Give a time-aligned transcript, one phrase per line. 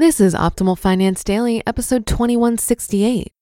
[0.00, 3.34] This is Optimal Finance Daily, episode 2168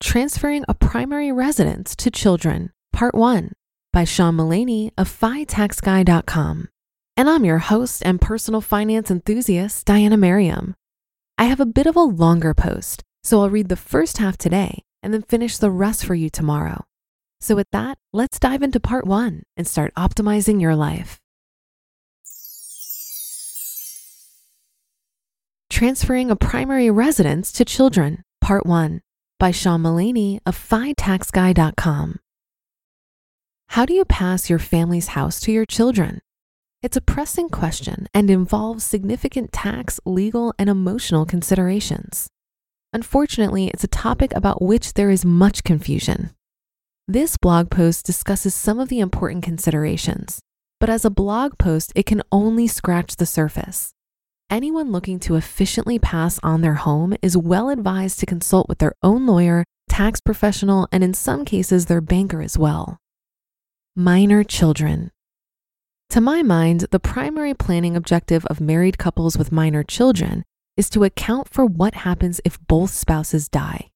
[0.00, 3.50] Transferring a Primary Residence to Children, Part 1
[3.92, 6.68] by Sean Mullaney of FiTaxGuy.com.
[7.16, 10.76] And I'm your host and personal finance enthusiast, Diana Merriam.
[11.36, 14.84] I have a bit of a longer post, so I'll read the first half today
[15.02, 16.84] and then finish the rest for you tomorrow.
[17.40, 21.18] So, with that, let's dive into part one and start optimizing your life.
[25.74, 29.00] Transferring a Primary Residence to Children, Part 1
[29.40, 32.20] by Sean Mullaney of FiTaxGuy.com.
[33.70, 36.20] How do you pass your family's house to your children?
[36.80, 42.28] It's a pressing question and involves significant tax, legal, and emotional considerations.
[42.92, 46.30] Unfortunately, it's a topic about which there is much confusion.
[47.08, 50.38] This blog post discusses some of the important considerations,
[50.78, 53.93] but as a blog post, it can only scratch the surface.
[54.50, 58.94] Anyone looking to efficiently pass on their home is well advised to consult with their
[59.02, 62.98] own lawyer, tax professional, and in some cases, their banker as well.
[63.96, 65.10] Minor children.
[66.10, 70.44] To my mind, the primary planning objective of married couples with minor children
[70.76, 73.90] is to account for what happens if both spouses die.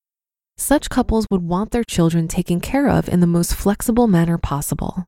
[0.57, 5.05] Such couples would want their children taken care of in the most flexible manner possible.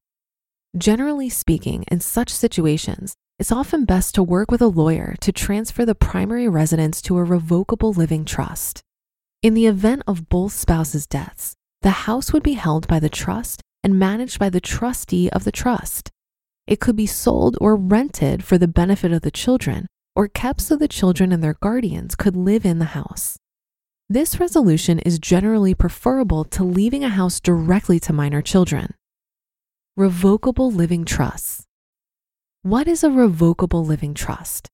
[0.76, 5.86] Generally speaking, in such situations, it's often best to work with a lawyer to transfer
[5.86, 8.82] the primary residence to a revocable living trust.
[9.42, 13.62] In the event of both spouses' deaths, the house would be held by the trust
[13.82, 16.10] and managed by the trustee of the trust.
[16.66, 20.76] It could be sold or rented for the benefit of the children or kept so
[20.76, 23.38] the children and their guardians could live in the house.
[24.06, 28.92] This resolution is generally preferable to leaving a house directly to minor children.
[29.96, 31.64] Revocable living trusts.
[32.62, 34.68] What is a revocable living trust?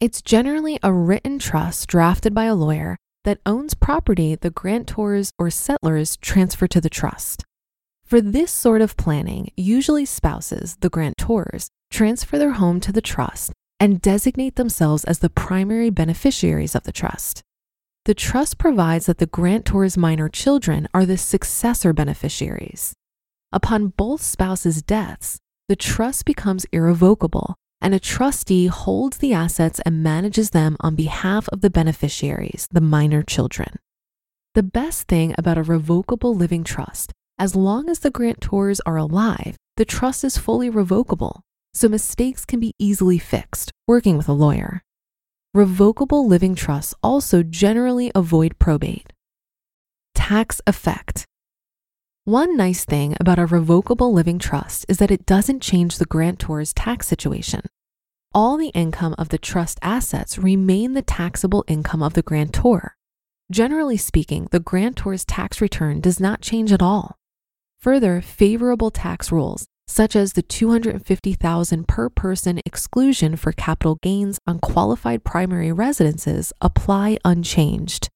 [0.00, 5.50] It's generally a written trust drafted by a lawyer that owns property the grantors or
[5.50, 7.44] settlors transfer to the trust.
[8.06, 13.52] For this sort of planning, usually spouses, the grantors, transfer their home to the trust
[13.78, 17.42] and designate themselves as the primary beneficiaries of the trust.
[18.06, 22.94] The trust provides that the grantor's minor children are the successor beneficiaries.
[23.52, 25.38] Upon both spouses' deaths,
[25.68, 31.48] the trust becomes irrevocable and a trustee holds the assets and manages them on behalf
[31.50, 33.76] of the beneficiaries, the minor children.
[34.54, 39.56] The best thing about a revocable living trust, as long as the grantors are alive,
[39.76, 41.42] the trust is fully revocable,
[41.74, 44.82] so mistakes can be easily fixed working with a lawyer.
[45.52, 49.12] Revocable living trusts also generally avoid probate.
[50.14, 51.26] Tax effect.
[52.26, 56.72] One nice thing about a revocable living trust is that it doesn't change the grantor's
[56.72, 57.62] tax situation.
[58.34, 62.96] All the income of the trust assets remain the taxable income of the grantor.
[63.52, 67.16] Generally speaking, the grantor's tax return does not change at all.
[67.78, 74.58] Further, favorable tax rules, such as the 250,000 per person exclusion for capital gains on
[74.58, 78.08] qualified primary residences, apply unchanged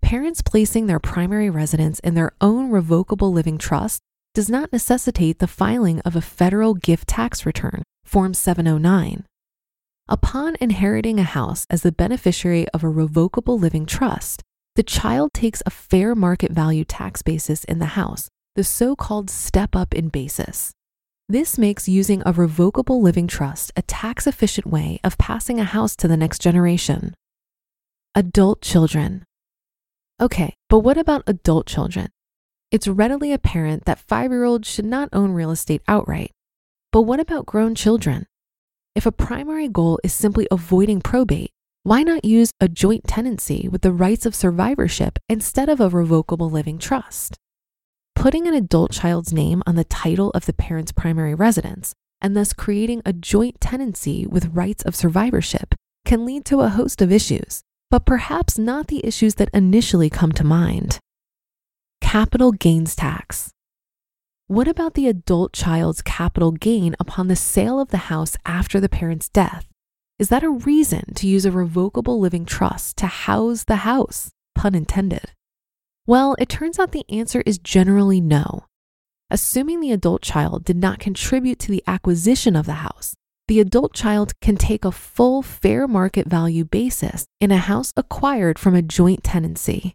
[0.00, 4.00] parents placing their primary residence in their own revocable living trust
[4.34, 9.24] does not necessitate the filing of a federal gift tax return, Form 709.
[10.08, 14.42] Upon inheriting a house as the beneficiary of a revocable living trust,
[14.76, 19.30] the child takes a fair market value tax basis in the house, the so called
[19.30, 20.72] step up in basis.
[21.28, 25.94] This makes using a revocable living trust a tax efficient way of passing a house
[25.96, 27.14] to the next generation.
[28.16, 29.22] Adult children.
[30.20, 32.10] Okay, but what about adult children?
[32.70, 36.30] It's readily apparent that five year olds should not own real estate outright.
[36.92, 38.26] But what about grown children?
[38.94, 41.52] If a primary goal is simply avoiding probate,
[41.84, 46.50] why not use a joint tenancy with the rights of survivorship instead of a revocable
[46.50, 47.38] living trust?
[48.14, 52.52] Putting an adult child's name on the title of the parent's primary residence and thus
[52.52, 55.74] creating a joint tenancy with rights of survivorship
[56.04, 60.32] can lead to a host of issues, but perhaps not the issues that initially come
[60.32, 60.98] to mind.
[62.00, 63.52] Capital gains tax.
[64.46, 68.88] What about the adult child's capital gain upon the sale of the house after the
[68.88, 69.66] parent's death?
[70.18, 74.30] Is that a reason to use a revocable living trust to house the house?
[74.54, 75.30] Pun intended.
[76.06, 78.64] Well, it turns out the answer is generally no.
[79.30, 83.14] Assuming the adult child did not contribute to the acquisition of the house,
[83.50, 88.60] the adult child can take a full fair market value basis in a house acquired
[88.60, 89.92] from a joint tenancy.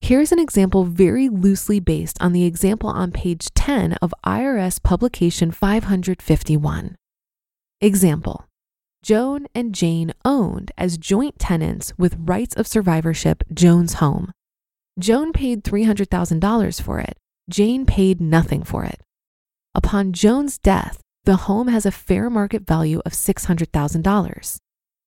[0.00, 5.52] Here's an example very loosely based on the example on page 10 of IRS publication
[5.52, 6.96] 551.
[7.80, 8.46] Example
[9.04, 14.32] Joan and Jane owned as joint tenants with rights of survivorship Joan's home.
[14.98, 17.16] Joan paid $300,000 for it.
[17.48, 19.00] Jane paid nothing for it.
[19.72, 24.58] Upon Joan's death, the home has a fair market value of $600,000.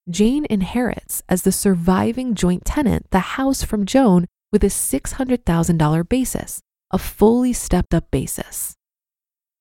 [0.09, 6.61] Jane inherits as the surviving joint tenant the house from Joan with a $600,000 basis,
[6.91, 8.75] a fully stepped up basis.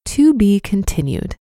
[0.07, 1.37] To be continued.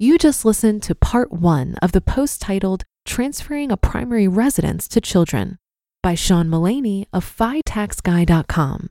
[0.00, 5.00] You just listened to part one of the post titled Transferring a Primary Residence to
[5.00, 5.58] Children
[6.02, 8.90] by Sean Mullaney of FiTaxGuy.com.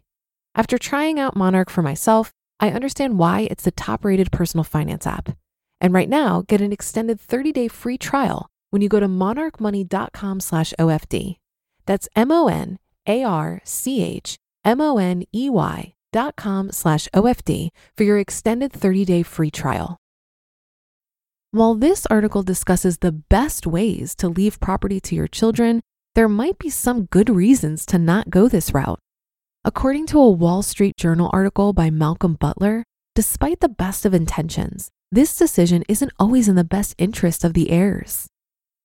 [0.53, 5.07] After trying out Monarch for myself, I understand why it's the top rated personal finance
[5.07, 5.37] app.
[5.79, 10.39] And right now, get an extended 30 day free trial when you go to monarchmoney.com
[10.39, 11.37] slash OFD.
[11.85, 12.77] That's M O N
[13.07, 18.19] A R C H M O N E Y dot com slash OFD for your
[18.19, 19.97] extended 30 day free trial.
[21.51, 25.81] While this article discusses the best ways to leave property to your children,
[26.15, 28.99] there might be some good reasons to not go this route.
[29.63, 34.89] According to a Wall Street Journal article by Malcolm Butler, despite the best of intentions,
[35.11, 38.25] this decision isn't always in the best interest of the heirs.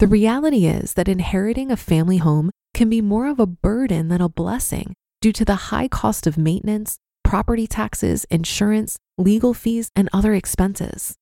[0.00, 4.20] The reality is that inheriting a family home can be more of a burden than
[4.20, 4.92] a blessing
[5.22, 11.14] due to the high cost of maintenance, property taxes, insurance, legal fees, and other expenses.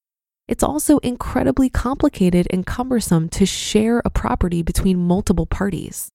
[0.49, 6.11] It's also incredibly complicated and cumbersome to share a property between multiple parties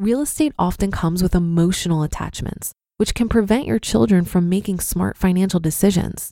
[0.00, 5.16] real estate often comes with emotional attachments, which can prevent your children from making smart
[5.16, 6.30] financial decisions.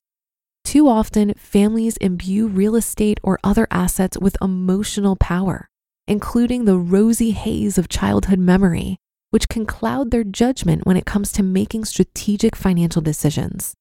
[0.65, 5.69] Too often, families imbue real estate or other assets with emotional power,
[6.07, 8.97] including the rosy haze of childhood memory,
[9.31, 13.75] which can cloud their judgment when it comes to making strategic financial decisions.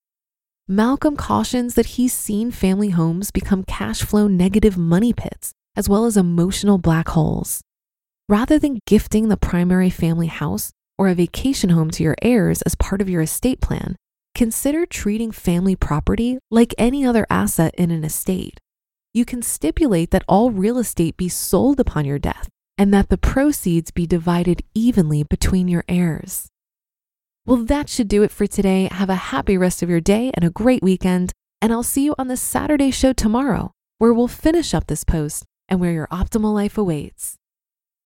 [0.67, 6.03] Malcolm cautions that he's seen family homes become cash flow negative money pits, as well
[6.03, 7.61] as emotional black holes.
[8.29, 12.75] Rather than gifting the primary family house or a vacation home to your heirs as
[12.75, 13.95] part of your estate plan,
[14.35, 18.59] consider treating family property like any other asset in an estate.
[19.13, 23.17] You can stipulate that all real estate be sold upon your death and that the
[23.17, 26.49] proceeds be divided evenly between your heirs.
[27.45, 28.89] Well, that should do it for today.
[28.91, 31.31] Have a happy rest of your day and a great weekend.
[31.61, 35.45] And I'll see you on the Saturday show tomorrow, where we'll finish up this post
[35.69, 37.37] and where your optimal life awaits.